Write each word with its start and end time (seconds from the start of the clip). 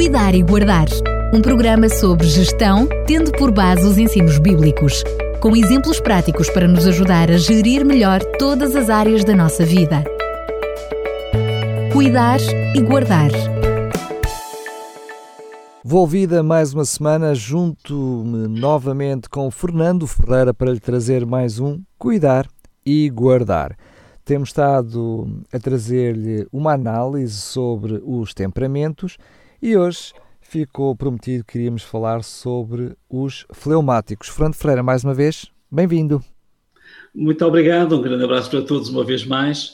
Cuidar 0.00 0.34
e 0.34 0.42
Guardar. 0.42 0.86
Um 1.30 1.42
programa 1.42 1.86
sobre 1.90 2.26
gestão, 2.26 2.88
tendo 3.06 3.30
por 3.32 3.52
base 3.52 3.86
os 3.86 3.98
ensinos 3.98 4.38
bíblicos, 4.38 5.04
com 5.42 5.54
exemplos 5.54 6.00
práticos 6.00 6.48
para 6.48 6.66
nos 6.66 6.86
ajudar 6.86 7.30
a 7.30 7.36
gerir 7.36 7.84
melhor 7.84 8.22
todas 8.38 8.74
as 8.74 8.88
áreas 8.88 9.24
da 9.24 9.36
nossa 9.36 9.62
vida. 9.62 10.02
Cuidar 11.92 12.40
e 12.74 12.80
Guardar. 12.80 13.28
Volvida 15.84 16.42
mais 16.42 16.72
uma 16.72 16.86
semana, 16.86 17.34
junto-me 17.34 18.48
novamente 18.48 19.28
com 19.28 19.50
Fernando 19.50 20.06
Ferreira 20.06 20.54
para 20.54 20.72
lhe 20.72 20.80
trazer 20.80 21.26
mais 21.26 21.60
um 21.60 21.78
Cuidar 21.98 22.48
e 22.86 23.10
Guardar. 23.10 23.76
Temos 24.24 24.48
estado 24.48 25.42
a 25.52 25.58
trazer-lhe 25.58 26.46
uma 26.50 26.72
análise 26.72 27.34
sobre 27.34 28.00
os 28.02 28.32
temperamentos 28.32 29.18
e 29.62 29.76
hoje 29.76 30.12
ficou 30.40 30.96
prometido 30.96 31.44
que 31.44 31.58
iríamos 31.58 31.82
falar 31.82 32.24
sobre 32.24 32.96
os 33.08 33.46
fleumáticos. 33.52 34.28
Fernando 34.28 34.54
Ferreira, 34.54 34.82
mais 34.82 35.04
uma 35.04 35.14
vez, 35.14 35.46
bem-vindo. 35.70 36.24
Muito 37.14 37.44
obrigado, 37.44 37.96
um 37.96 38.02
grande 38.02 38.24
abraço 38.24 38.50
para 38.50 38.62
todos 38.62 38.88
uma 38.88 39.04
vez 39.04 39.24
mais. 39.24 39.72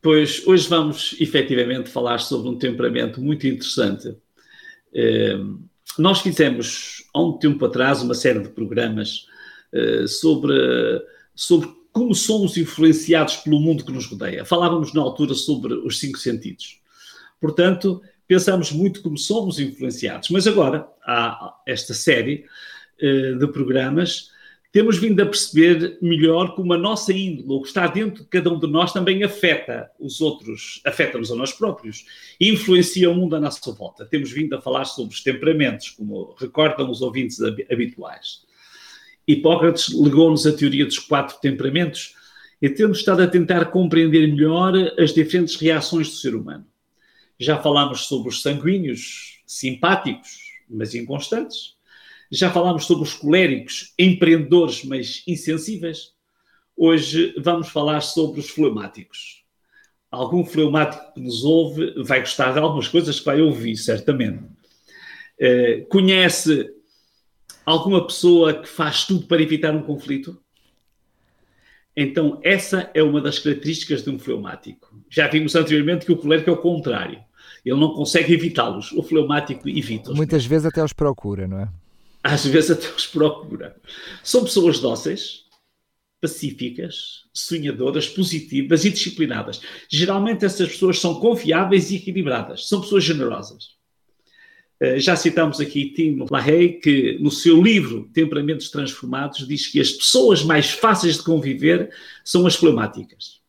Pois 0.00 0.46
hoje 0.46 0.68
vamos 0.68 1.16
efetivamente 1.20 1.90
falar 1.90 2.18
sobre 2.18 2.48
um 2.48 2.58
temperamento 2.58 3.20
muito 3.20 3.46
interessante. 3.46 4.16
Eh, 4.94 5.36
nós 5.98 6.20
fizemos 6.20 7.04
há 7.12 7.20
um 7.20 7.32
tempo 7.32 7.64
atrás 7.66 8.00
uma 8.02 8.14
série 8.14 8.40
de 8.40 8.48
programas 8.50 9.26
eh, 9.72 10.06
sobre, 10.06 10.54
sobre 11.34 11.68
como 11.92 12.14
somos 12.14 12.56
influenciados 12.56 13.38
pelo 13.38 13.58
mundo 13.58 13.84
que 13.84 13.92
nos 13.92 14.06
rodeia. 14.06 14.44
Falávamos 14.44 14.94
na 14.94 15.02
altura 15.02 15.34
sobre 15.34 15.74
os 15.74 15.98
cinco 15.98 16.18
sentidos. 16.18 16.80
Portanto, 17.40 18.00
pensamos 18.28 18.70
muito 18.70 19.02
como 19.02 19.16
somos 19.16 19.58
influenciados. 19.58 20.28
Mas 20.28 20.46
agora, 20.46 20.86
há 21.04 21.56
esta 21.66 21.94
série 21.94 22.44
uh, 23.02 23.38
de 23.38 23.46
programas, 23.48 24.30
temos 24.70 24.98
vindo 24.98 25.20
a 25.22 25.26
perceber 25.26 25.96
melhor 26.02 26.54
como 26.54 26.74
a 26.74 26.78
nossa 26.78 27.10
índole, 27.10 27.48
o 27.48 27.62
que 27.62 27.68
está 27.68 27.86
dentro 27.86 28.22
de 28.22 28.28
cada 28.28 28.52
um 28.52 28.60
de 28.60 28.66
nós, 28.66 28.92
também 28.92 29.24
afeta 29.24 29.90
os 29.98 30.20
outros, 30.20 30.82
afeta-nos 30.84 31.32
a 31.32 31.34
nós 31.34 31.52
próprios, 31.52 32.04
influencia 32.38 33.10
o 33.10 33.14
mundo 33.14 33.34
à 33.34 33.40
nossa 33.40 33.72
volta. 33.72 34.04
Temos 34.04 34.30
vindo 34.30 34.54
a 34.54 34.60
falar 34.60 34.84
sobre 34.84 35.14
os 35.14 35.22
temperamentos, 35.22 35.90
como 35.90 36.34
recordam 36.38 36.90
os 36.90 37.00
ouvintes 37.00 37.40
habituais. 37.42 38.46
Hipócrates 39.26 39.88
legou-nos 39.88 40.46
a 40.46 40.52
teoria 40.52 40.84
dos 40.84 40.98
quatro 40.98 41.38
temperamentos 41.40 42.14
e 42.60 42.68
temos 42.68 42.98
estado 42.98 43.22
a 43.22 43.26
tentar 43.26 43.66
compreender 43.66 44.26
melhor 44.28 44.74
as 44.98 45.14
diferentes 45.14 45.56
reações 45.56 46.08
do 46.08 46.14
ser 46.14 46.34
humano. 46.34 46.66
Já 47.38 47.62
falámos 47.62 48.06
sobre 48.06 48.28
os 48.30 48.42
sanguíneos, 48.42 49.40
simpáticos, 49.46 50.38
mas 50.68 50.94
inconstantes. 50.94 51.76
Já 52.30 52.50
falámos 52.50 52.84
sobre 52.84 53.04
os 53.04 53.14
coléricos, 53.14 53.94
empreendedores, 53.98 54.84
mas 54.84 55.22
insensíveis. 55.26 56.12
Hoje 56.76 57.34
vamos 57.38 57.68
falar 57.68 58.00
sobre 58.00 58.40
os 58.40 58.50
fleumáticos. 58.50 59.44
Algum 60.10 60.44
fleumático 60.44 61.14
que 61.14 61.20
nos 61.20 61.44
ouve 61.44 62.02
vai 62.02 62.20
gostar 62.20 62.52
de 62.52 62.58
algumas 62.58 62.88
coisas 62.88 63.20
que 63.20 63.26
vai 63.26 63.40
ouvir, 63.40 63.76
certamente. 63.76 64.42
Uh, 65.40 65.86
conhece 65.88 66.68
alguma 67.64 68.04
pessoa 68.04 68.54
que 68.54 68.68
faz 68.68 69.04
tudo 69.04 69.26
para 69.26 69.42
evitar 69.42 69.74
um 69.74 69.82
conflito? 69.82 70.42
Então, 71.94 72.40
essa 72.42 72.90
é 72.94 73.02
uma 73.02 73.20
das 73.20 73.38
características 73.38 74.02
de 74.02 74.10
um 74.10 74.18
fleumático. 74.18 74.88
Já 75.10 75.28
vimos 75.28 75.54
anteriormente 75.54 76.06
que 76.06 76.12
o 76.12 76.16
colérico 76.16 76.50
é 76.50 76.52
o 76.52 76.56
contrário. 76.56 77.27
Ele 77.68 77.78
não 77.78 77.92
consegue 77.92 78.32
evitá-los. 78.34 78.92
O 78.92 79.02
fleumático 79.02 79.68
evita-os. 79.68 80.16
Muitas 80.16 80.44
vezes 80.44 80.66
até 80.66 80.82
os 80.82 80.92
procura, 80.92 81.46
não 81.46 81.60
é? 81.60 81.68
Às 82.22 82.44
vezes 82.46 82.70
até 82.70 82.88
os 82.94 83.06
procura. 83.06 83.76
São 84.22 84.44
pessoas 84.44 84.80
dóceis, 84.80 85.44
pacíficas, 86.20 87.24
sonhadoras, 87.32 88.08
positivas 88.08 88.84
e 88.84 88.90
disciplinadas. 88.90 89.60
Geralmente 89.88 90.44
essas 90.44 90.68
pessoas 90.68 90.98
são 90.98 91.20
confiáveis 91.20 91.90
e 91.90 91.96
equilibradas. 91.96 92.68
São 92.68 92.80
pessoas 92.80 93.04
generosas. 93.04 93.78
Eh, 94.80 94.98
já 94.98 95.16
citamos 95.16 95.60
aqui 95.60 95.92
Tim 95.92 96.24
LaHaye, 96.30 96.80
que 96.80 97.18
no 97.20 97.30
seu 97.30 97.60
livro 97.60 98.08
Temperamentos 98.12 98.70
Transformados 98.70 99.46
diz 99.46 99.66
que 99.66 99.80
as 99.80 99.90
pessoas 99.90 100.42
mais 100.42 100.70
fáceis 100.70 101.16
de 101.16 101.24
conviver 101.24 101.90
são 102.24 102.46
as 102.46 102.56
fleumáticas. 102.56 103.40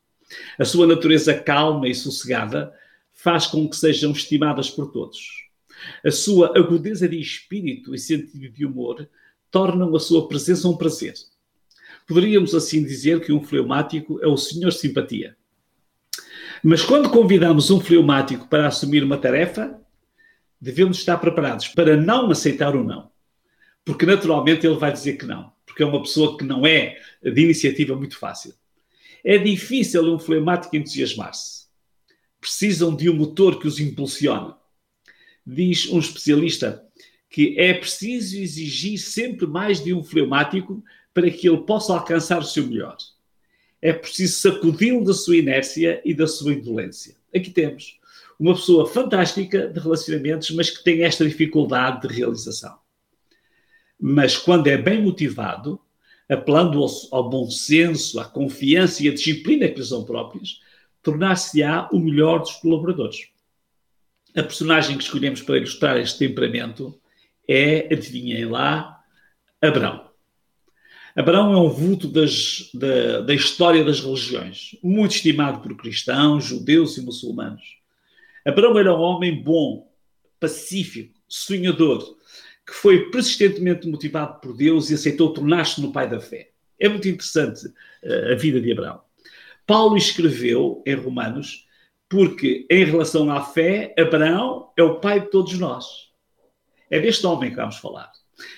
A 0.58 0.66
sua 0.66 0.86
natureza 0.86 1.34
calma 1.34 1.88
e 1.88 1.96
sossegada 1.96 2.74
faz 3.22 3.48
com 3.48 3.68
que 3.68 3.76
sejam 3.76 4.12
estimadas 4.12 4.70
por 4.70 4.92
todos. 4.92 5.50
A 6.06 6.12
sua 6.12 6.58
agudeza 6.58 7.08
de 7.08 7.20
espírito 7.20 7.94
e 7.94 8.00
sentido 8.00 8.50
de 8.50 8.66
humor 8.66 9.10
tornam 9.52 9.94
a 9.94 10.00
sua 10.00 10.28
presença 10.28 10.70
um 10.70 10.78
prazer. 10.78 11.14
Poderíamos 12.08 12.56
assim 12.56 12.82
dizer 12.82 13.20
que 13.20 13.34
um 13.34 13.44
fleumático 13.44 14.20
é 14.22 14.28
o 14.28 14.38
senhor 14.38 14.72
simpatia. 14.72 15.36
Mas 16.64 16.82
quando 16.82 17.10
convidamos 17.10 17.70
um 17.70 17.80
fleumático 17.82 18.48
para 18.48 18.68
assumir 18.68 19.04
uma 19.04 19.18
tarefa, 19.18 19.80
devemos 20.60 20.98
estar 20.98 21.18
preparados 21.18 21.68
para 21.68 21.98
não 21.98 22.32
aceitar 22.32 22.74
o 22.74 22.84
não. 22.84 23.12
Porque 23.84 24.06
naturalmente 24.06 24.66
ele 24.66 24.78
vai 24.78 24.94
dizer 24.94 25.18
que 25.18 25.26
não, 25.26 25.52
porque 25.66 25.84
é 25.84 25.86
uma 25.86 26.02
pessoa 26.02 26.38
que 26.38 26.46
não 26.46 26.66
é 26.66 26.98
de 27.22 27.42
iniciativa 27.42 27.96
muito 27.96 28.18
fácil. 28.18 28.54
É 29.24 29.38
difícil 29.38 30.14
um 30.14 30.20
fleumático 30.20 30.76
entusiasmar-se. 30.76 31.59
Precisam 32.40 32.96
de 32.96 33.10
um 33.10 33.16
motor 33.16 33.60
que 33.60 33.68
os 33.68 33.80
impulsione. 33.80 34.54
Diz 35.46 35.90
um 35.90 36.00
especialista 36.00 36.84
que 37.30 37.60
é 37.60 37.74
preciso 37.74 38.38
exigir 38.38 38.98
sempre 38.98 39.46
mais 39.46 39.84
de 39.84 39.94
um 39.94 40.04
fleumático 40.04 40.84
para 41.14 41.30
que 41.30 41.48
ele 41.48 41.60
possa 41.60 41.94
alcançar 41.94 42.40
o 42.40 42.46
seu 42.46 42.66
melhor. 42.66 42.98
É 43.82 43.94
preciso 43.94 44.40
sacudi-lo 44.40 45.06
da 45.06 45.14
sua 45.14 45.38
inércia 45.38 46.02
e 46.04 46.14
da 46.14 46.28
sua 46.28 46.54
indolência. 46.54 47.16
Aqui 47.34 47.52
temos 47.52 48.00
uma 48.40 48.56
pessoa 48.56 48.88
fantástica 48.88 49.68
de 49.68 49.80
relacionamentos, 49.80 50.50
mas 50.52 50.70
que 50.70 50.84
tem 50.84 51.04
esta 51.04 51.28
dificuldade 51.28 52.08
de 52.08 52.14
realização. 52.14 52.78
Mas 54.00 54.38
quando 54.38 54.68
é 54.68 54.78
bem 54.78 55.02
motivado, 55.02 55.80
apelando 56.28 56.82
ao, 56.82 56.90
ao 57.12 57.30
bom 57.30 57.50
senso, 57.50 58.20
à 58.20 58.26
confiança 58.26 59.04
e 59.04 59.10
à 59.10 59.14
disciplina 59.14 59.68
que 59.68 59.80
lhe 59.80 59.86
são 59.86 60.06
próprias, 60.06 60.62
tornar-se-á 61.02 61.90
o 61.92 62.00
melhor 62.00 62.40
dos 62.40 62.54
colaboradores. 62.54 63.30
A 64.36 64.44
personagem 64.44 64.98
que 64.98 65.04
escolhemos 65.04 65.42
para 65.42 65.58
ilustrar 65.58 65.98
este 65.98 66.20
temperamento 66.20 67.00
é, 67.48 67.92
adivinhem 67.92 68.46
lá, 68.46 69.04
Abraão. 69.62 70.10
Abraão 71.16 71.52
é 71.54 71.58
um 71.58 71.70
vulto 71.70 72.08
das, 72.08 72.70
da, 72.74 73.22
da 73.22 73.34
história 73.34 73.84
das 73.84 74.00
religiões, 74.00 74.78
muito 74.84 75.16
estimado 75.16 75.60
por 75.60 75.76
cristãos, 75.76 76.46
judeus 76.46 76.98
e 76.98 77.02
muçulmanos. 77.02 77.80
Abraão 78.46 78.78
era 78.78 78.96
um 78.96 79.00
homem 79.00 79.44
bom, 79.44 79.92
pacífico, 80.40 81.20
sonhador, 81.28 82.18
que 82.66 82.74
foi 82.74 83.10
persistentemente 83.10 83.88
motivado 83.88 84.40
por 84.40 84.56
Deus 84.56 84.90
e 84.90 84.94
aceitou 84.94 85.34
tornar-se 85.34 85.82
no 85.82 85.92
pai 85.92 86.08
da 86.08 86.20
fé. 86.20 86.52
É 86.80 86.88
muito 86.88 87.08
interessante 87.08 87.68
uh, 87.68 88.32
a 88.32 88.36
vida 88.36 88.62
de 88.62 88.72
Abraão. 88.72 89.02
Paulo 89.70 89.96
escreveu 89.96 90.82
em 90.84 90.96
Romanos 90.96 91.68
porque, 92.10 92.66
em 92.72 92.84
relação 92.84 93.30
à 93.30 93.40
fé, 93.44 93.94
Abraão 93.96 94.72
é 94.76 94.82
o 94.82 95.00
pai 95.00 95.20
de 95.20 95.30
todos 95.30 95.54
nós. 95.60 95.86
É 96.90 97.00
deste 97.00 97.24
homem 97.28 97.52
que 97.52 97.56
vamos 97.56 97.78
falar. 97.78 98.12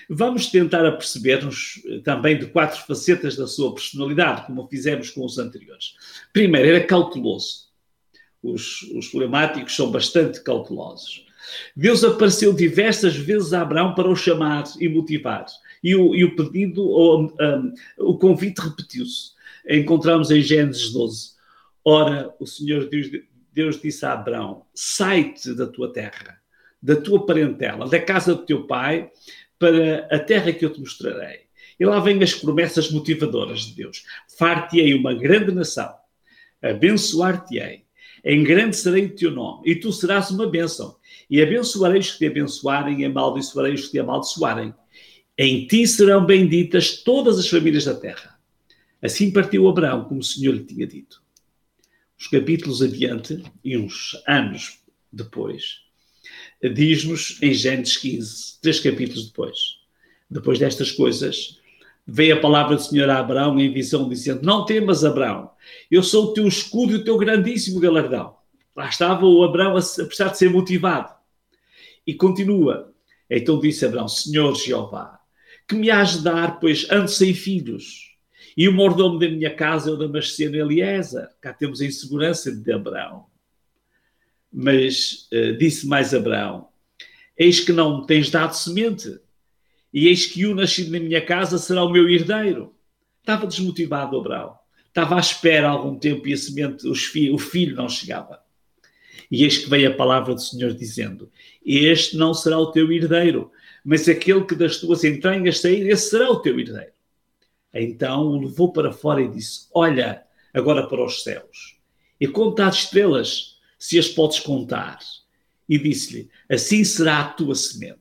Vamos 0.09 0.47
tentar 0.47 0.85
aperceber-nos 0.85 1.81
eh, 1.85 1.99
também 1.99 2.39
de 2.39 2.45
quatro 2.45 2.79
facetas 2.87 3.35
da 3.35 3.45
sua 3.45 3.73
personalidade, 3.73 4.45
como 4.45 4.69
fizemos 4.69 5.09
com 5.09 5.25
os 5.25 5.37
anteriores. 5.37 5.95
Primeiro, 6.31 6.69
era 6.69 6.85
cauteloso 6.85 7.71
os, 8.41 8.81
os 8.95 9.07
problemáticos 9.07 9.75
são 9.75 9.91
bastante 9.91 10.41
cautelosos. 10.41 11.25
Deus 11.75 12.03
apareceu 12.03 12.53
diversas 12.53 13.15
vezes 13.15 13.53
a 13.53 13.61
Abraão 13.61 13.93
para 13.93 14.09
o 14.09 14.15
chamar 14.15 14.63
e 14.79 14.87
motivar. 14.87 15.45
E 15.83 15.95
o, 15.95 16.15
e 16.15 16.23
o 16.23 16.35
pedido, 16.35 16.83
ou, 16.83 17.23
um, 17.23 17.73
o 17.97 18.17
convite 18.17 18.59
repetiu-se. 18.61 19.31
Encontramos 19.69 20.31
em 20.31 20.41
Gênesis 20.41 20.91
12. 20.91 21.31
Ora, 21.83 22.33
o 22.39 22.45
Senhor 22.45 22.89
Deus, 22.89 23.07
Deus 23.53 23.81
disse 23.81 24.05
a 24.05 24.13
Abraão: 24.13 24.65
sai-te 24.73 25.53
da 25.55 25.67
tua 25.67 25.91
terra, 25.91 26.39
da 26.81 26.95
tua 26.95 27.25
parentela, 27.25 27.87
da 27.87 27.99
casa 27.99 28.35
do 28.35 28.45
teu 28.45 28.65
pai, 28.67 29.09
para 29.57 30.07
a 30.11 30.19
terra 30.19 30.51
que 30.51 30.65
eu 30.65 30.71
te 30.71 30.79
mostrarei. 30.79 31.41
E 31.79 31.85
lá 31.85 31.99
vêm 31.99 32.21
as 32.21 32.33
promessas 32.33 32.91
motivadoras 32.91 33.61
de 33.61 33.75
Deus: 33.75 34.03
far-te-ei 34.37 34.93
uma 34.93 35.13
grande 35.13 35.51
nação, 35.51 35.93
abençoar-te-ei 36.61 37.85
engrandecerei 38.23 39.05
o 39.05 39.15
teu 39.15 39.31
nome, 39.31 39.69
e 39.69 39.75
tu 39.75 39.91
serás 39.91 40.29
uma 40.31 40.47
bênção. 40.47 40.95
E 41.29 41.41
abençoarei 41.41 41.99
os 41.99 42.11
que 42.11 42.19
te 42.19 42.27
abençoarem, 42.27 43.01
e 43.01 43.05
amaldiçoarei 43.05 43.73
os 43.73 43.85
que 43.85 43.91
te 43.91 43.99
amaldiçoarem. 43.99 44.73
Em 45.37 45.65
ti 45.65 45.87
serão 45.87 46.25
benditas 46.25 46.97
todas 47.03 47.39
as 47.39 47.47
famílias 47.47 47.85
da 47.85 47.95
terra. 47.95 48.30
Assim 49.01 49.31
partiu 49.31 49.67
Abraão, 49.67 50.05
como 50.05 50.19
o 50.19 50.23
Senhor 50.23 50.53
lhe 50.53 50.63
tinha 50.63 50.85
dito. 50.85 51.21
Os 52.19 52.27
capítulos 52.27 52.81
adiante, 52.81 53.43
e 53.63 53.77
uns 53.77 54.15
anos 54.27 54.79
depois, 55.11 55.81
Diz-nos 56.61 57.41
em 57.41 57.53
Gênesis 57.53 57.97
15, 57.97 58.61
três 58.61 58.79
capítulos 58.79 59.27
depois. 59.27 59.57
Depois 60.29 60.59
destas 60.59 60.91
coisas, 60.91 61.59
veio 62.05 62.35
a 62.35 62.39
palavra 62.39 62.75
do 62.75 62.81
Senhor 62.81 63.09
a 63.09 63.19
Abraão 63.19 63.59
em 63.59 63.73
visão, 63.73 64.07
dizendo: 64.07 64.43
Não 64.43 64.63
temas, 64.63 65.03
Abraão, 65.03 65.51
eu 65.89 66.03
sou 66.03 66.25
o 66.25 66.33
teu 66.33 66.47
escudo 66.47 66.93
e 66.93 66.95
o 66.97 67.03
teu 67.03 67.17
grandíssimo 67.17 67.79
galardão. 67.79 68.35
Lá 68.75 68.87
estava 68.87 69.25
o 69.25 69.43
Abraão 69.43 69.71
a 69.71 69.81
precisar 69.81 70.29
de 70.29 70.37
ser 70.37 70.49
motivado. 70.49 71.13
E 72.05 72.13
continua. 72.13 72.93
Então 73.29 73.59
disse 73.59 73.85
Abraão: 73.85 74.07
Senhor 74.07 74.55
Jeová, 74.55 75.19
que 75.67 75.75
me 75.75 75.89
has 75.89 76.17
de 76.17 76.23
dar, 76.23 76.59
pois 76.59 76.89
ando 76.91 77.09
sem 77.09 77.33
filhos. 77.33 78.10
E 78.55 78.67
o 78.67 78.73
mordomo 78.73 79.17
da 79.17 79.29
minha 79.29 79.53
casa 79.53 79.89
é 79.89 79.93
o 79.93 79.97
Damasceno 79.97 80.55
Eliezer. 80.55 81.29
Cá 81.39 81.53
temos 81.53 81.81
a 81.81 81.85
insegurança 81.85 82.51
de 82.51 82.71
Abraão. 82.71 83.25
Mas 84.51 85.29
uh, 85.31 85.57
disse 85.57 85.87
mais 85.87 86.13
Abraão: 86.13 86.67
Eis 87.37 87.59
que 87.59 87.71
não 87.71 88.05
tens 88.05 88.29
dado 88.29 88.53
semente, 88.53 89.19
e 89.93 90.07
eis 90.07 90.25
que 90.25 90.45
o 90.45 90.55
nascido 90.55 90.91
na 90.91 90.99
minha 90.99 91.21
casa 91.21 91.57
será 91.57 91.83
o 91.83 91.89
meu 91.89 92.09
herdeiro. 92.09 92.75
Estava 93.19 93.47
desmotivado 93.47 94.17
Abraão. 94.17 94.57
Estava 94.87 95.15
à 95.15 95.19
espera 95.19 95.69
algum 95.69 95.97
tempo 95.97 96.27
e 96.27 96.33
a 96.33 96.37
semente, 96.37 96.85
o 96.85 97.37
filho 97.37 97.75
não 97.75 97.87
chegava. 97.87 98.41
E 99.31 99.45
eis 99.45 99.57
que 99.57 99.69
veio 99.69 99.89
a 99.89 99.95
palavra 99.95 100.35
do 100.35 100.41
Senhor 100.41 100.73
dizendo: 100.73 101.31
Este 101.65 102.17
não 102.17 102.33
será 102.33 102.59
o 102.59 102.71
teu 102.71 102.91
herdeiro, 102.91 103.49
mas 103.85 104.09
aquele 104.09 104.43
que 104.43 104.55
das 104.55 104.77
tuas 104.77 105.05
entranhas 105.05 105.61
sair, 105.61 105.87
esse 105.87 106.09
será 106.09 106.29
o 106.29 106.41
teu 106.41 106.59
herdeiro. 106.59 106.91
Então 107.73 108.27
o 108.27 108.41
levou 108.41 108.71
para 108.71 108.91
fora 108.91 109.21
e 109.21 109.29
disse: 109.29 109.67
Olha 109.73 110.23
agora 110.53 110.87
para 110.87 111.03
os 111.03 111.23
céus 111.23 111.77
e 112.19 112.27
conta 112.27 112.67
as 112.67 112.75
estrelas, 112.75 113.59
se 113.79 113.97
as 113.97 114.07
podes 114.07 114.39
contar. 114.39 114.99
E 115.67 115.77
disse-lhe: 115.77 116.29
Assim 116.49 116.83
será 116.83 117.21
a 117.21 117.29
tua 117.33 117.55
semente. 117.55 117.99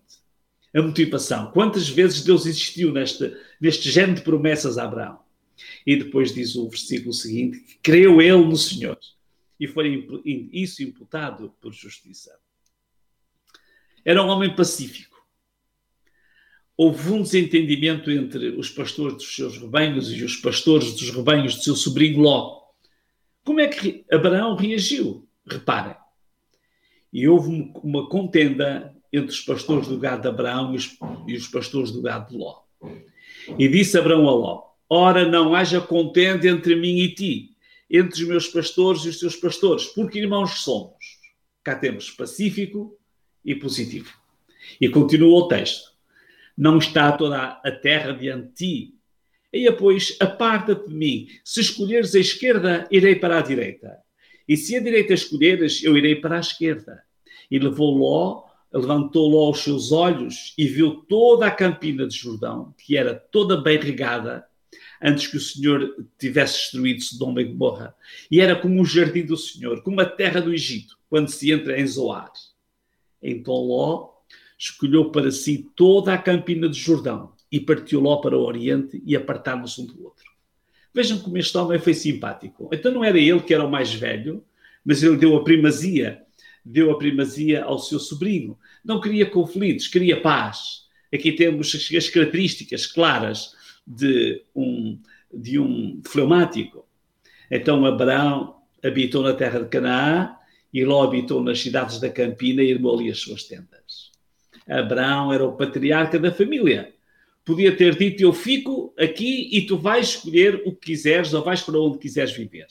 A 0.74 0.82
motivação. 0.82 1.50
Quantas 1.50 1.88
vezes 1.88 2.22
Deus 2.22 2.46
existiu 2.46 2.92
neste, 2.92 3.36
neste 3.60 3.90
género 3.90 4.16
de 4.16 4.22
promessas 4.22 4.78
a 4.78 4.84
Abraão? 4.84 5.18
E 5.84 5.96
depois 5.96 6.32
diz 6.32 6.54
o 6.56 6.68
versículo 6.68 7.12
seguinte: 7.12 7.60
que 7.60 7.78
creu 7.82 8.20
ele 8.20 8.44
no 8.44 8.56
Senhor 8.56 8.98
e 9.58 9.66
foi 9.66 10.06
isso 10.52 10.82
imputado 10.82 11.54
por 11.60 11.72
justiça. 11.72 12.34
Era 14.04 14.22
um 14.22 14.28
homem 14.28 14.54
pacífico 14.56 15.09
houve 16.82 17.12
um 17.12 17.20
desentendimento 17.20 18.10
entre 18.10 18.52
os 18.52 18.70
pastores 18.70 19.14
dos 19.18 19.36
seus 19.36 19.58
rebanhos 19.58 20.10
e 20.10 20.24
os 20.24 20.36
pastores 20.36 20.92
dos 20.92 21.10
rebanhos 21.10 21.56
do 21.56 21.62
seu 21.62 21.76
sobrinho 21.76 22.22
Ló. 22.22 22.58
Como 23.44 23.60
é 23.60 23.68
que 23.68 24.02
Abraão 24.10 24.56
reagiu? 24.56 25.28
Reparem. 25.46 25.94
E 27.12 27.28
houve 27.28 27.70
uma 27.84 28.08
contenda 28.08 28.96
entre 29.12 29.30
os 29.30 29.42
pastores 29.42 29.88
do 29.88 29.98
gado 29.98 30.22
de 30.22 30.28
Abraão 30.28 30.72
e 30.72 30.76
os, 30.78 30.96
e 31.26 31.36
os 31.36 31.48
pastores 31.48 31.90
do 31.90 32.00
gado 32.00 32.30
de 32.30 32.38
Ló. 32.38 32.62
E 33.58 33.68
disse 33.68 33.98
Abraão 33.98 34.26
a 34.26 34.32
Ló: 34.32 34.62
Ora, 34.88 35.28
não 35.28 35.54
haja 35.54 35.82
contenda 35.82 36.48
entre 36.48 36.76
mim 36.76 37.00
e 37.00 37.14
ti, 37.14 37.50
entre 37.90 38.22
os 38.22 38.26
meus 38.26 38.48
pastores 38.48 39.04
e 39.04 39.10
os 39.10 39.20
teus 39.20 39.36
pastores, 39.36 39.84
porque 39.84 40.18
irmãos 40.18 40.62
somos. 40.62 41.20
Cá 41.62 41.76
temos 41.76 42.10
pacífico 42.10 42.98
e 43.44 43.54
positivo. 43.54 44.14
E 44.80 44.88
continua 44.88 45.40
o 45.40 45.46
texto 45.46 45.90
não 46.60 46.76
está 46.76 47.10
toda 47.10 47.58
a 47.64 47.70
terra 47.72 48.12
diante 48.12 48.48
de 48.48 48.52
ti. 48.52 48.94
Eia, 49.50 49.72
pois, 49.72 50.14
aparta-te 50.20 50.90
de 50.90 50.94
mim. 50.94 51.26
Se 51.42 51.62
escolheres 51.62 52.14
a 52.14 52.20
esquerda, 52.20 52.86
irei 52.90 53.16
para 53.16 53.38
a 53.38 53.40
direita. 53.42 53.96
E 54.46 54.58
se 54.58 54.76
a 54.76 54.80
direita 54.80 55.14
escolheres, 55.14 55.82
eu 55.82 55.96
irei 55.96 56.16
para 56.16 56.36
a 56.36 56.40
esquerda. 56.40 57.02
E 57.50 57.58
levou 57.58 57.96
Ló, 57.96 58.44
levantou 58.70 59.26
Ló 59.26 59.50
os 59.50 59.60
seus 59.60 59.90
olhos 59.90 60.52
e 60.58 60.66
viu 60.66 60.96
toda 61.08 61.46
a 61.46 61.50
campina 61.50 62.06
de 62.06 62.14
Jordão, 62.14 62.74
que 62.76 62.94
era 62.94 63.14
toda 63.14 63.56
bem 63.56 63.78
regada, 63.78 64.44
antes 65.02 65.28
que 65.28 65.38
o 65.38 65.40
Senhor 65.40 65.96
tivesse 66.18 66.58
destruído 66.58 67.00
Sodoma 67.00 67.40
e 67.40 67.44
Gomorra. 67.44 67.96
E 68.30 68.38
era 68.38 68.54
como 68.54 68.82
o 68.82 68.84
jardim 68.84 69.24
do 69.24 69.36
Senhor, 69.36 69.82
como 69.82 69.98
a 70.02 70.04
terra 70.04 70.42
do 70.42 70.52
Egito, 70.52 70.98
quando 71.08 71.30
se 71.30 71.50
entra 71.50 71.80
em 71.80 71.86
Zoar. 71.86 72.30
Então 73.22 73.54
Ló 73.54 74.19
escolheu 74.60 75.10
para 75.10 75.30
si 75.30 75.70
toda 75.74 76.12
a 76.12 76.18
campina 76.18 76.68
de 76.68 76.78
Jordão 76.78 77.32
e 77.50 77.58
partiu 77.58 77.98
Ló 77.98 78.18
para 78.18 78.36
o 78.36 78.42
Oriente 78.42 79.02
e 79.06 79.16
apartaram-se 79.16 79.80
um 79.80 79.86
do 79.86 80.04
outro. 80.04 80.30
Vejam 80.92 81.18
como 81.18 81.38
este 81.38 81.56
homem 81.56 81.78
foi 81.78 81.94
simpático. 81.94 82.68
Então 82.70 82.92
não 82.92 83.02
era 83.02 83.18
ele 83.18 83.40
que 83.40 83.54
era 83.54 83.64
o 83.64 83.70
mais 83.70 83.94
velho, 83.94 84.44
mas 84.84 85.02
ele 85.02 85.16
deu 85.16 85.34
a 85.34 85.42
primazia, 85.42 86.20
deu 86.62 86.90
a 86.90 86.98
primazia 86.98 87.64
ao 87.64 87.78
seu 87.78 87.98
sobrinho. 87.98 88.58
Não 88.84 89.00
queria 89.00 89.24
conflitos, 89.24 89.88
queria 89.88 90.20
paz. 90.20 90.84
Aqui 91.12 91.32
temos 91.32 91.74
as 91.74 92.08
características 92.10 92.86
claras 92.86 93.54
de 93.86 94.44
um, 94.54 95.00
de 95.32 95.58
um 95.58 96.02
fleumático. 96.06 96.86
Então 97.50 97.86
Abraão 97.86 98.56
habitou 98.84 99.22
na 99.22 99.32
terra 99.32 99.60
de 99.60 99.68
Canaã 99.68 100.36
e 100.72 100.84
Ló 100.84 101.02
habitou 101.02 101.42
nas 101.42 101.60
cidades 101.60 101.98
da 101.98 102.10
Campina 102.10 102.62
e 102.62 102.74
armou 102.74 102.98
ali 102.98 103.10
as 103.10 103.20
suas 103.20 103.44
tendas. 103.44 104.09
Abraão 104.70 105.32
era 105.32 105.44
o 105.44 105.56
patriarca 105.56 106.18
da 106.18 106.32
família. 106.32 106.94
Podia 107.44 107.76
ter 107.76 107.96
dito: 107.96 108.22
Eu 108.22 108.32
fico 108.32 108.94
aqui 108.96 109.48
e 109.52 109.66
tu 109.66 109.76
vais 109.76 110.10
escolher 110.10 110.62
o 110.64 110.72
que 110.72 110.92
quiseres 110.92 111.34
ou 111.34 111.42
vais 111.42 111.60
para 111.60 111.80
onde 111.80 111.98
quiseres 111.98 112.32
viver. 112.32 112.68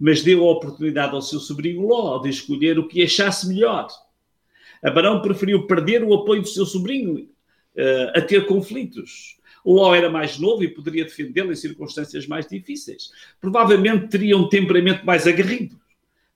Mas 0.00 0.22
deu 0.22 0.44
a 0.44 0.50
oportunidade 0.50 1.14
ao 1.14 1.22
seu 1.22 1.38
sobrinho 1.38 1.86
Ló 1.86 2.18
de 2.18 2.28
escolher 2.28 2.78
o 2.78 2.88
que 2.88 3.02
achasse 3.02 3.46
melhor. 3.46 3.86
Abraão 4.82 5.22
preferiu 5.22 5.64
perder 5.66 6.02
o 6.02 6.12
apoio 6.12 6.42
do 6.42 6.48
seu 6.48 6.66
sobrinho 6.66 7.28
uh, 7.76 8.18
a 8.18 8.20
ter 8.20 8.44
conflitos. 8.46 9.38
Ló 9.64 9.94
era 9.94 10.10
mais 10.10 10.40
novo 10.40 10.64
e 10.64 10.68
poderia 10.68 11.04
defendê-lo 11.04 11.52
em 11.52 11.56
circunstâncias 11.56 12.26
mais 12.26 12.48
difíceis. 12.48 13.12
Provavelmente 13.40 14.08
teria 14.08 14.36
um 14.36 14.48
temperamento 14.48 15.06
mais 15.06 15.24
aguerrido. 15.24 15.80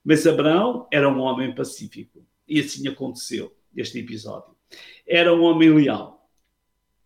Mas 0.01 0.25
Abraão 0.25 0.87
era 0.89 1.09
um 1.09 1.19
homem 1.19 1.53
pacífico. 1.53 2.25
E 2.47 2.61
assim 2.61 2.87
aconteceu 2.87 3.53
este 3.75 3.99
episódio 3.99 4.56
era 5.07 5.33
um 5.33 5.41
homem 5.41 5.73
leal. 5.73 6.29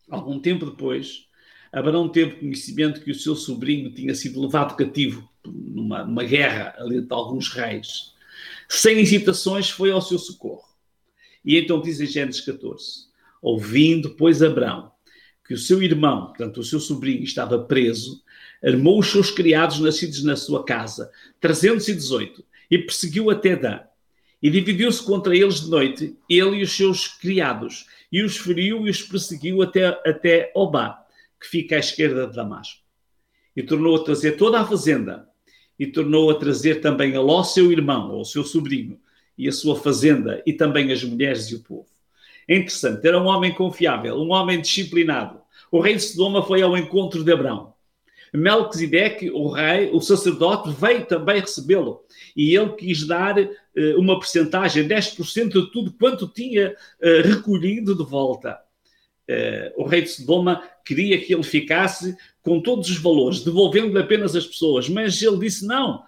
Algum 0.10 0.40
tempo 0.40 0.66
depois, 0.66 1.28
Abraão 1.72 2.10
teve 2.10 2.36
conhecimento 2.36 3.02
que 3.02 3.12
o 3.12 3.16
seu 3.16 3.36
sobrinho 3.36 3.94
tinha 3.94 4.14
sido 4.14 4.42
levado 4.42 4.76
cativo 4.76 5.30
numa, 5.46 6.04
numa 6.04 6.24
guerra 6.24 6.76
ali 6.78 7.02
de 7.02 7.14
alguns 7.14 7.50
reis. 7.50 8.14
Sem 8.68 9.00
hesitações, 9.00 9.70
foi 9.70 9.92
ao 9.92 10.02
seu 10.02 10.20
socorro. 10.20 10.68
E 11.44 11.58
então 11.58 11.82
diz 11.82 12.00
em 12.00 12.06
Gênesis 12.06 12.42
14: 12.42 13.08
Ouvindo, 13.42 14.12
pois, 14.12 14.42
Abraão 14.42 14.92
que 15.52 15.56
o 15.56 15.58
seu 15.58 15.84
irmão, 15.84 16.28
portanto, 16.28 16.62
o 16.62 16.64
seu 16.64 16.80
sobrinho, 16.80 17.24
estava 17.24 17.60
preso, 17.60 18.24
armou 18.64 19.00
os 19.00 19.12
seus 19.12 19.30
criados 19.30 19.82
nascidos 19.82 20.24
na 20.24 20.38
sua 20.38 20.64
casa, 20.64 21.12
318, 21.42 22.42
e 22.70 22.78
perseguiu 22.78 23.30
até 23.30 23.58
Dan 23.58 23.82
e 24.42 24.50
dividiu-se 24.50 25.04
contra 25.04 25.36
eles 25.36 25.62
de 25.62 25.70
noite, 25.70 26.18
ele 26.30 26.58
e 26.58 26.64
os 26.64 26.76
seus 26.76 27.08
criados, 27.08 27.86
e 28.12 28.24
os 28.24 28.38
feriu 28.38 28.88
e 28.88 28.90
os 28.90 29.02
perseguiu 29.02 29.62
até, 29.62 29.88
até 30.06 30.52
Obá, 30.56 31.06
que 31.40 31.48
fica 31.48 31.76
à 31.76 31.80
esquerda 31.80 32.28
de 32.28 32.36
Damasco. 32.36 32.82
E 33.56 33.62
tornou 33.62 33.96
a 33.96 34.04
trazer 34.04 34.34
toda 34.34 34.60
a 34.60 34.66
fazenda, 34.66 35.28
e 35.78 35.88
tornou 35.88 36.30
a 36.30 36.36
trazer 36.36 36.82
também 36.82 37.16
a 37.16 37.22
Ló, 37.22 37.44
seu 37.44 37.72
irmão, 37.72 38.12
ou 38.12 38.26
seu 38.26 38.44
sobrinho, 38.44 39.00
e 39.38 39.48
a 39.48 39.52
sua 39.52 39.76
fazenda, 39.76 40.42
e 40.46 40.54
também 40.54 40.92
as 40.92 41.04
mulheres 41.04 41.50
e 41.52 41.56
o 41.56 41.64
povo. 41.64 41.88
É 42.48 42.56
interessante, 42.56 43.08
era 43.08 43.20
um 43.20 43.28
homem 43.28 43.54
confiável, 43.54 44.16
um 44.16 44.32
homem 44.32 44.60
disciplinado. 44.60 45.40
O 45.72 45.80
rei 45.80 45.96
de 45.96 46.02
Sodoma 46.02 46.44
foi 46.44 46.62
ao 46.62 46.78
encontro 46.78 47.24
de 47.24 47.32
Abraão. 47.32 47.74
Melquisedeque, 48.34 49.30
o 49.30 49.50
rei, 49.50 49.90
o 49.92 50.00
sacerdote, 50.00 50.72
veio 50.72 51.06
também 51.06 51.42
recebê-lo. 51.42 52.02
E 52.36 52.56
ele 52.56 52.74
quis 52.74 53.06
dar 53.06 53.36
uma 53.98 54.16
porcentagem, 54.16 54.88
10% 54.88 55.50
de 55.50 55.72
tudo 55.72 55.94
quanto 55.94 56.28
tinha 56.28 56.72
uh, 56.72 57.28
recolhido 57.28 57.96
de 57.96 58.04
volta. 58.04 58.60
Uh, 59.30 59.82
o 59.82 59.86
rei 59.86 60.02
de 60.02 60.10
Sodoma 60.10 60.62
queria 60.86 61.20
que 61.24 61.34
ele 61.34 61.44
ficasse 61.44 62.18
com 62.42 62.60
todos 62.60 62.90
os 62.90 62.98
valores, 62.98 63.44
devolvendo-lhe 63.44 64.00
apenas 64.00 64.36
as 64.36 64.46
pessoas. 64.46 64.90
Mas 64.90 65.22
ele 65.22 65.38
disse: 65.38 65.66
Não, 65.66 66.04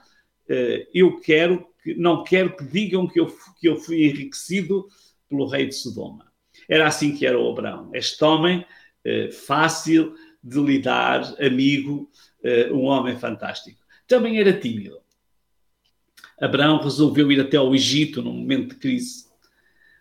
eu 0.93 1.20
quero 1.22 1.65
que, 1.82 1.96
não 1.96 2.24
quero 2.24 2.55
que 2.55 2.65
digam 2.65 3.08
que 3.08 3.20
eu, 3.20 3.27
que 3.60 3.70
eu 3.70 3.77
fui 3.77 4.03
enriquecido 4.03 4.88
pelo 5.29 5.48
rei 5.48 5.67
de 5.67 5.75
Sodoma. 5.75 6.32
Era 6.67 6.88
assim 6.88 7.15
que 7.15 7.25
era 7.25 7.39
o 7.39 7.50
Abraão. 7.50 7.91
Este 7.93 8.22
homem 8.24 8.65
fácil 9.46 10.15
de 10.43 10.60
lidar, 10.60 11.22
amigo, 11.39 12.10
um 12.72 12.82
homem 12.84 13.17
fantástico. 13.17 13.79
Também 14.08 14.39
era 14.39 14.51
tímido. 14.51 15.02
Abraão 16.40 16.82
resolveu 16.82 17.32
ir 17.32 17.40
até 17.40 17.58
ao 17.58 17.74
Egito 17.74 18.22
num 18.22 18.34
momento 18.34 18.70
de 18.70 18.80
crise. 18.80 19.25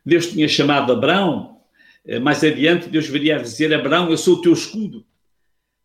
Deus 0.04 0.26
tinha 0.26 0.48
chamado 0.48 0.92
Abraão. 0.92 1.60
Uh, 2.04 2.20
mais 2.20 2.42
adiante, 2.42 2.88
Deus 2.88 3.06
viria 3.06 3.36
a 3.36 3.42
dizer: 3.42 3.72
Abraão, 3.72 4.10
eu 4.10 4.18
sou 4.18 4.36
o 4.36 4.42
teu 4.42 4.52
escudo. 4.52 5.06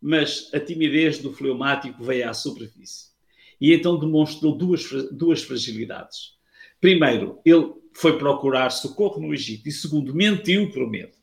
Mas 0.00 0.50
a 0.54 0.60
timidez 0.60 1.18
do 1.18 1.32
fleumático 1.32 2.04
veio 2.04 2.28
à 2.28 2.32
superfície. 2.32 3.08
E 3.60 3.72
então 3.72 3.98
demonstrou 3.98 4.56
duas, 4.56 4.88
duas 5.10 5.42
fragilidades. 5.42 6.38
Primeiro, 6.80 7.40
ele 7.44 7.72
foi 7.92 8.16
procurar 8.16 8.70
socorro 8.70 9.20
no 9.20 9.34
Egito 9.34 9.68
e, 9.68 9.72
segundo, 9.72 10.14
mentiu 10.14 10.70
por 10.70 10.88
medo. 10.88 11.18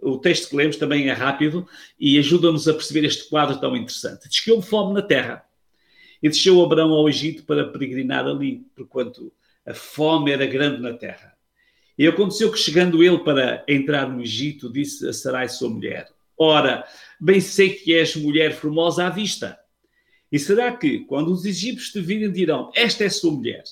O 0.00 0.16
texto 0.16 0.48
que 0.48 0.56
lemos 0.56 0.76
também 0.76 1.08
é 1.08 1.12
rápido 1.12 1.66
e 1.98 2.18
ajuda-nos 2.18 2.66
a 2.68 2.72
perceber 2.72 3.04
este 3.04 3.28
quadro 3.28 3.60
tão 3.60 3.76
interessante. 3.76 4.28
Diz 4.28 4.40
que 4.40 4.50
houve 4.52 4.66
fome 4.66 4.94
na 4.94 5.02
terra 5.02 5.44
e 6.22 6.28
desceu 6.28 6.62
Abraão 6.62 6.92
ao 6.92 7.08
Egito 7.08 7.44
para 7.44 7.68
peregrinar 7.68 8.26
ali, 8.26 8.66
porquanto 8.74 9.32
a 9.64 9.74
fome 9.74 10.30
era 10.30 10.46
grande 10.46 10.80
na 10.80 10.92
terra. 10.92 11.34
E 11.98 12.06
aconteceu 12.06 12.50
que, 12.50 12.58
chegando 12.58 13.02
ele 13.02 13.18
para 13.18 13.64
entrar 13.68 14.08
no 14.08 14.22
Egito, 14.22 14.72
disse 14.72 15.06
a 15.06 15.12
Sarai, 15.12 15.48
sua 15.48 15.68
mulher: 15.68 16.08
Ora, 16.36 16.84
bem 17.20 17.40
sei 17.40 17.70
que 17.70 17.94
és 17.94 18.16
mulher 18.16 18.54
formosa 18.54 19.06
à 19.06 19.10
vista. 19.10 19.58
E 20.32 20.38
será 20.38 20.76
que, 20.76 21.00
quando 21.00 21.32
os 21.32 21.44
egípcios 21.44 21.92
te 21.92 22.00
virem, 22.00 22.32
dirão: 22.32 22.70
Esta 22.74 23.04
é 23.04 23.08
sua 23.08 23.32
mulher, 23.32 23.64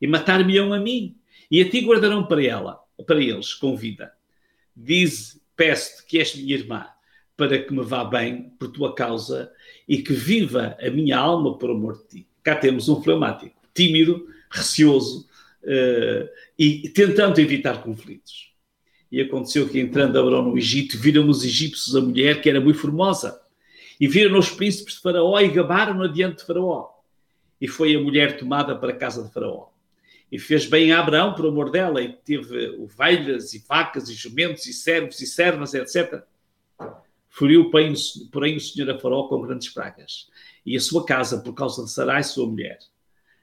e 0.00 0.06
matar-me-ão 0.06 0.72
a 0.72 0.78
mim, 0.78 1.16
e 1.50 1.60
a 1.60 1.68
ti 1.68 1.80
guardarão 1.80 2.26
para 2.26 2.42
ela, 2.42 2.80
para 3.06 3.22
eles, 3.22 3.52
com 3.52 3.76
vida? 3.76 4.12
Dize, 4.74 5.40
peço-te 5.56 6.06
que 6.06 6.18
és 6.18 6.34
minha 6.34 6.54
irmã, 6.54 6.86
para 7.36 7.58
que 7.62 7.72
me 7.72 7.82
vá 7.82 8.04
bem 8.04 8.50
por 8.58 8.68
tua 8.68 8.94
causa 8.94 9.52
e 9.88 9.98
que 9.98 10.12
viva 10.12 10.76
a 10.80 10.90
minha 10.90 11.18
alma 11.18 11.56
por 11.58 11.70
amor 11.70 11.98
de 11.98 12.04
ti. 12.04 12.26
Cá 12.42 12.56
temos 12.56 12.88
um 12.88 13.02
fleumático, 13.02 13.54
tímido, 13.74 14.26
receoso 14.50 15.26
uh, 15.62 16.28
e 16.58 16.88
tentando 16.90 17.38
evitar 17.40 17.82
conflitos. 17.82 18.52
E 19.10 19.20
aconteceu 19.20 19.68
que, 19.68 19.78
entrando 19.78 20.18
Abraão 20.18 20.50
no 20.50 20.58
Egito, 20.58 20.98
viram 20.98 21.28
os 21.28 21.44
egípcios 21.44 21.94
a 21.94 22.00
mulher 22.00 22.40
que 22.40 22.50
era 22.50 22.60
muito 22.60 22.80
formosa. 22.80 23.40
E 24.00 24.08
viram 24.08 24.36
os 24.38 24.50
príncipes 24.50 24.94
de 24.94 25.00
Faraó 25.00 25.38
e 25.38 25.48
gabaram 25.48 26.02
adiante 26.02 26.38
de 26.38 26.46
Faraó. 26.46 26.88
E 27.60 27.68
foi 27.68 27.94
a 27.94 28.00
mulher 28.00 28.36
tomada 28.36 28.76
para 28.76 28.90
a 28.90 28.96
casa 28.96 29.22
de 29.22 29.32
Faraó. 29.32 29.68
E 30.32 30.38
fez 30.38 30.66
bem 30.66 30.90
a 30.90 30.98
Abraão 30.98 31.32
por 31.32 31.46
amor 31.46 31.70
dela, 31.70 32.02
e 32.02 32.12
teve 32.12 32.70
ovelhas, 32.70 33.54
e 33.54 33.64
vacas, 33.68 34.08
e 34.08 34.14
jumentos, 34.14 34.66
e 34.66 34.72
servos, 34.72 35.20
e 35.20 35.26
servas, 35.26 35.74
etc. 35.74 36.24
Feriu, 37.36 37.68
porém, 37.68 38.56
o 38.56 38.60
Senhor 38.60 38.88
a 38.90 38.96
Faraó 38.96 39.24
com 39.24 39.42
grandes 39.42 39.68
pragas. 39.68 40.28
E 40.64 40.76
a 40.76 40.80
sua 40.80 41.04
casa, 41.04 41.40
por 41.40 41.52
causa 41.52 41.82
de 41.82 41.90
Sarai, 41.90 42.22
sua 42.22 42.46
mulher. 42.46 42.78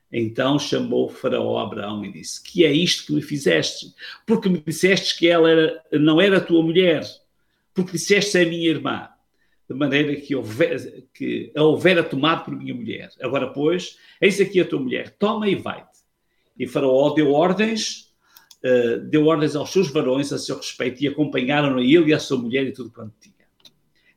Então 0.10 0.58
chamou 0.58 1.10
Faraó 1.10 1.58
a 1.58 1.64
Abraão 1.64 2.06
e 2.06 2.12
disse: 2.12 2.42
Que 2.42 2.64
é 2.66 2.72
isto 2.72 3.06
que 3.06 3.12
me 3.12 3.22
fizeste? 3.22 3.94
Porque 4.26 4.48
me 4.48 4.64
disseste 4.66 5.18
que 5.18 5.28
ela 5.28 5.50
era, 5.50 5.84
não 5.92 6.22
era 6.22 6.40
tua 6.40 6.64
mulher, 6.64 7.04
porque 7.74 7.92
disseste 7.94 8.38
é 8.38 8.46
minha 8.46 8.70
irmã, 8.70 9.10
de 9.70 9.76
maneira 9.76 10.16
que, 10.16 10.36
houver, 10.36 11.04
que 11.14 11.52
a 11.54 11.62
houvera 11.62 12.02
tomado 12.02 12.46
por 12.46 12.56
minha 12.56 12.74
mulher. 12.74 13.10
Agora, 13.22 13.48
pois, 13.48 13.98
eis 14.22 14.40
aqui 14.40 14.62
a 14.62 14.66
tua 14.66 14.80
mulher, 14.80 15.18
toma 15.20 15.50
e 15.50 15.56
vai-te. 15.56 16.00
E 16.58 16.66
Faraó 16.66 17.14
deu 17.14 17.34
ordens, 17.34 18.14
uh, 18.64 19.00
deu 19.10 19.26
ordens 19.26 19.54
aos 19.54 19.70
seus 19.70 19.90
varões 19.90 20.32
a 20.32 20.38
seu 20.38 20.56
respeito 20.56 21.04
e 21.04 21.10
acompanharam 21.10 21.78
a 21.78 21.82
ele 21.82 22.12
e 22.12 22.14
a 22.14 22.20
sua 22.20 22.38
mulher 22.38 22.66
e 22.66 22.72
tudo 22.72 22.90
quanto 22.90 23.14
tinha. 23.20 23.41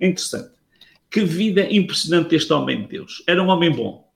Interessante. 0.01 0.55
Que 1.11 1.25
vida 1.25 1.73
impressionante 1.73 2.35
este 2.35 2.53
homem 2.53 2.83
de 2.83 2.89
Deus. 2.89 3.23
Era 3.27 3.43
um 3.43 3.49
homem 3.49 3.71
bom, 3.71 4.11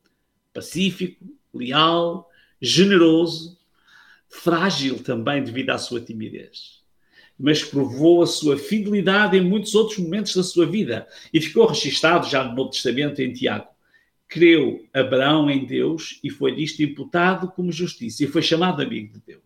pacífico, 0.53 1.25
leal, 1.55 2.29
generoso, 2.61 3.59
frágil 4.29 5.03
também 5.03 5.43
devido 5.43 5.71
à 5.71 5.79
sua 5.79 6.01
timidez. 6.01 6.79
Mas 7.39 7.63
provou 7.63 8.23
a 8.23 8.27
sua 8.27 8.59
fidelidade 8.59 9.37
em 9.37 9.41
muitos 9.41 9.75
outros 9.75 9.99
momentos 9.99 10.35
da 10.35 10.43
sua 10.43 10.67
vida 10.67 11.07
e 11.33 11.41
ficou 11.41 11.67
registado 11.67 12.29
já 12.29 12.43
no 12.43 12.55
Novo 12.55 12.71
Testamento 12.71 13.23
em 13.23 13.33
Tiago. 13.33 13.69
Creu 14.27 14.85
Abraão 14.93 15.49
em 15.49 15.65
Deus 15.65 16.19
e 16.23 16.31
foi 16.31 16.61
isto 16.61 16.83
imputado 16.83 17.49
como 17.53 17.73
justiça 17.73 18.25
e 18.25 18.27
foi 18.27 18.43
chamado 18.43 18.83
amigo 18.83 19.15
de 19.15 19.23
Deus. 19.25 19.43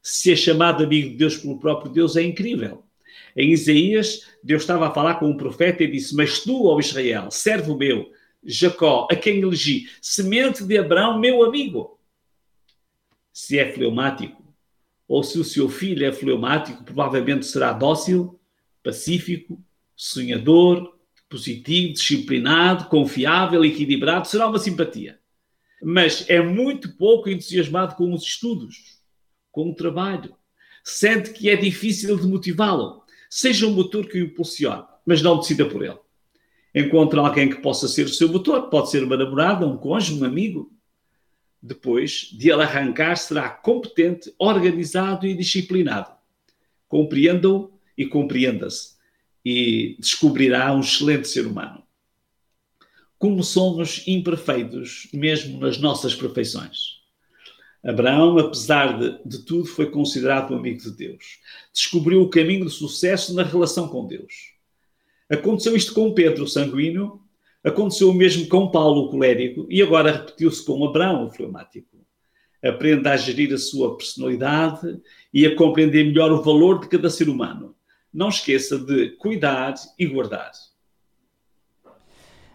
Ser 0.00 0.36
chamado 0.36 0.84
amigo 0.84 1.10
de 1.10 1.16
Deus 1.16 1.36
pelo 1.36 1.58
próprio 1.58 1.92
Deus 1.92 2.16
é 2.16 2.22
incrível. 2.22 2.84
Em 3.38 3.52
Isaías, 3.52 4.26
Deus 4.42 4.62
estava 4.62 4.88
a 4.88 4.90
falar 4.90 5.14
com 5.20 5.30
um 5.30 5.36
profeta 5.36 5.84
e 5.84 5.90
disse: 5.90 6.12
Mas 6.16 6.40
tu, 6.40 6.66
ó 6.66 6.80
Israel, 6.80 7.30
servo 7.30 7.76
meu, 7.76 8.10
Jacó, 8.42 9.06
a 9.08 9.14
quem 9.14 9.38
elegi, 9.38 9.88
semente 10.02 10.64
de 10.64 10.76
Abraão, 10.76 11.20
meu 11.20 11.44
amigo. 11.44 12.00
Se 13.32 13.56
é 13.56 13.72
fleumático, 13.72 14.42
ou 15.06 15.22
se 15.22 15.38
o 15.38 15.44
seu 15.44 15.68
filho 15.68 16.04
é 16.04 16.10
fleumático, 16.10 16.82
provavelmente 16.82 17.46
será 17.46 17.72
dócil, 17.72 18.40
pacífico, 18.82 19.64
sonhador, 19.94 20.98
positivo, 21.28 21.92
disciplinado, 21.92 22.86
confiável, 22.88 23.64
equilibrado, 23.64 24.26
será 24.26 24.48
uma 24.48 24.58
simpatia. 24.58 25.20
Mas 25.80 26.28
é 26.28 26.40
muito 26.40 26.96
pouco 26.96 27.28
entusiasmado 27.28 27.94
com 27.94 28.12
os 28.12 28.24
estudos, 28.24 28.98
com 29.52 29.70
o 29.70 29.74
trabalho. 29.76 30.34
Sente 30.82 31.30
que 31.30 31.48
é 31.48 31.54
difícil 31.54 32.16
de 32.16 32.26
motivá-lo. 32.26 33.06
Seja 33.30 33.66
um 33.66 33.72
motor 33.72 34.06
que 34.06 34.18
o 34.20 34.24
impulsione, 34.24 34.84
mas 35.04 35.22
não 35.22 35.38
decida 35.38 35.66
por 35.66 35.84
ele 35.84 35.98
encontra 36.74 37.20
alguém 37.20 37.48
que 37.48 37.60
possa 37.60 37.88
ser 37.88 38.06
o 38.06 38.12
seu 38.12 38.28
motor, 38.28 38.68
pode 38.68 38.90
ser 38.90 39.02
uma 39.02 39.16
namorada, 39.16 39.66
um 39.66 39.76
cônjuge, 39.76 40.20
um 40.20 40.24
amigo. 40.24 40.72
Depois 41.60 42.30
de 42.32 42.50
ele 42.50 42.62
arrancar, 42.62 43.16
será 43.16 43.48
competente, 43.48 44.32
organizado 44.38 45.26
e 45.26 45.34
disciplinado. 45.34 46.12
Compreenda-o 46.86 47.72
e 47.96 48.06
compreenda-se. 48.06 48.96
E 49.44 49.96
descobrirá 49.98 50.72
um 50.72 50.80
excelente 50.80 51.26
ser 51.28 51.46
humano. 51.46 51.82
Como 53.18 53.42
somos 53.42 54.06
imperfeitos, 54.06 55.08
mesmo 55.12 55.58
nas 55.58 55.78
nossas 55.78 56.14
perfeições. 56.14 56.97
Abraão, 57.84 58.38
apesar 58.38 58.98
de, 58.98 59.18
de 59.24 59.44
tudo, 59.44 59.66
foi 59.66 59.90
considerado 59.90 60.52
um 60.52 60.58
amigo 60.58 60.80
de 60.80 60.90
Deus. 60.90 61.38
Descobriu 61.72 62.22
o 62.22 62.30
caminho 62.30 62.64
do 62.64 62.70
sucesso 62.70 63.34
na 63.34 63.42
relação 63.42 63.88
com 63.88 64.06
Deus 64.06 64.58
Aconteceu 65.30 65.76
isto 65.76 65.92
com 65.92 66.14
Pedro, 66.14 66.44
o 66.44 66.48
sanguíneo, 66.48 67.20
aconteceu 67.62 68.08
o 68.08 68.14
mesmo 68.14 68.48
com 68.48 68.70
Paulo, 68.70 69.02
o 69.02 69.10
colérico, 69.10 69.66
e 69.68 69.82
agora 69.82 70.10
repetiu-se 70.10 70.64
com 70.64 70.82
Abraão, 70.86 71.26
o 71.26 71.30
fleumático. 71.30 71.98
Aprenda 72.64 73.12
a 73.12 73.16
gerir 73.16 73.52
a 73.52 73.58
sua 73.58 73.96
personalidade 73.96 74.98
e 75.32 75.46
a 75.46 75.54
compreender 75.54 76.04
melhor 76.04 76.32
o 76.32 76.42
valor 76.42 76.80
de 76.80 76.88
cada 76.88 77.10
ser 77.10 77.28
humano. 77.28 77.74
Não 78.12 78.30
esqueça 78.30 78.78
de 78.78 79.10
cuidar 79.16 79.74
e 79.98 80.06
guardar. 80.06 80.50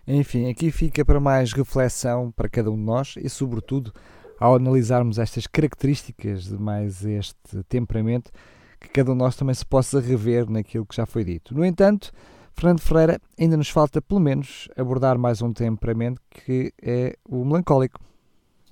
Enfim, 0.05 0.49
aqui 0.49 0.71
fica 0.71 1.05
para 1.05 1.19
mais 1.19 1.53
reflexão 1.53 2.31
para 2.31 2.49
cada 2.49 2.71
um 2.71 2.75
de 2.75 2.81
nós 2.81 3.15
e, 3.17 3.29
sobretudo, 3.29 3.93
ao 4.43 4.55
analisarmos 4.55 5.19
estas 5.19 5.47
características 5.47 6.49
de 6.49 6.57
mais 6.61 7.05
este 7.05 7.63
temperamento, 7.69 8.29
que 8.77 8.89
cada 8.89 9.09
um 9.09 9.13
de 9.13 9.19
nós 9.19 9.37
também 9.37 9.55
se 9.55 9.65
possa 9.65 10.01
rever 10.01 10.49
naquilo 10.49 10.85
que 10.85 10.97
já 10.97 11.05
foi 11.05 11.23
dito. 11.23 11.55
No 11.55 11.63
entanto, 11.63 12.11
Fernando 12.53 12.81
Ferreira, 12.81 13.21
ainda 13.39 13.55
nos 13.55 13.69
falta 13.69 14.01
pelo 14.01 14.19
menos 14.19 14.67
abordar 14.75 15.17
mais 15.17 15.41
um 15.41 15.53
temperamento 15.53 16.19
que 16.29 16.73
é 16.81 17.15
o 17.23 17.45
melancólico. 17.45 18.01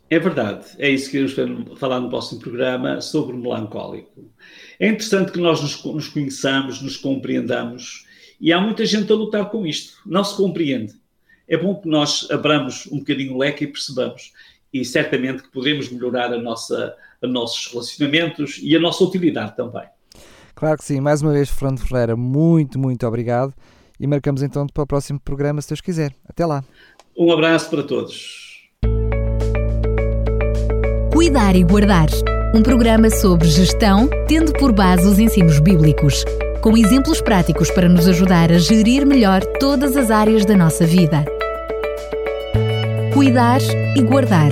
É 0.09 0.19
verdade, 0.19 0.65
é 0.77 0.89
isso 0.89 1.09
que 1.09 1.25
queremos 1.25 1.79
falar 1.79 2.01
no 2.01 2.09
próximo 2.09 2.41
programa 2.41 2.99
sobre 2.99 3.33
o 3.33 3.39
melancólico. 3.39 4.29
É 4.77 4.89
interessante 4.89 5.31
que 5.31 5.39
nós 5.39 5.61
nos, 5.61 5.81
nos 5.85 6.09
conheçamos, 6.09 6.81
nos 6.81 6.97
compreendamos 6.97 8.05
e 8.41 8.51
há 8.51 8.59
muita 8.59 8.85
gente 8.85 9.09
a 9.09 9.15
lutar 9.15 9.49
com 9.49 9.65
isto. 9.65 10.01
Não 10.05 10.21
se 10.21 10.35
compreende. 10.35 10.99
É 11.47 11.55
bom 11.55 11.75
que 11.75 11.87
nós 11.87 12.29
abramos 12.29 12.87
um 12.87 12.99
bocadinho 12.99 13.35
o 13.35 13.37
leque 13.37 13.63
e 13.63 13.67
percebamos. 13.67 14.33
E 14.73 14.85
certamente 14.85 15.43
que 15.43 15.49
podemos 15.49 15.89
melhorar 15.89 16.33
a 16.33 16.37
nossa, 16.37 16.95
os 17.21 17.29
nossos 17.29 17.67
relacionamentos 17.71 18.59
e 18.61 18.75
a 18.75 18.79
nossa 18.79 19.03
utilidade 19.03 19.55
também. 19.55 19.83
Claro 20.55 20.77
que 20.77 20.85
sim. 20.85 20.99
Mais 20.99 21.21
uma 21.21 21.33
vez, 21.33 21.49
Fernando 21.49 21.79
Ferreira, 21.79 22.15
muito, 22.15 22.79
muito 22.79 23.05
obrigado. 23.05 23.53
E 23.99 24.07
marcamos 24.07 24.41
então 24.41 24.65
para 24.67 24.83
o 24.83 24.87
próximo 24.87 25.19
programa, 25.19 25.61
se 25.61 25.69
Deus 25.69 25.81
quiser. 25.81 26.13
Até 26.27 26.45
lá. 26.45 26.63
Um 27.17 27.31
abraço 27.31 27.69
para 27.69 27.83
todos. 27.83 28.69
Cuidar 31.13 31.55
e 31.55 31.63
Guardar 31.63 32.07
um 32.53 32.61
programa 32.61 33.09
sobre 33.09 33.47
gestão, 33.47 34.09
tendo 34.27 34.51
por 34.53 34.73
base 34.73 35.07
os 35.07 35.17
ensinos 35.17 35.59
bíblicos, 35.59 36.25
com 36.61 36.77
exemplos 36.77 37.21
práticos 37.21 37.71
para 37.71 37.87
nos 37.87 38.07
ajudar 38.07 38.51
a 38.51 38.57
gerir 38.57 39.05
melhor 39.05 39.41
todas 39.57 39.95
as 39.95 40.11
áreas 40.11 40.45
da 40.45 40.57
nossa 40.57 40.85
vida. 40.85 41.23
Cuidar 43.21 43.61
e 43.95 44.01
Guardar 44.01 44.51